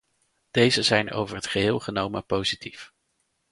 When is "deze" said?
0.51-0.83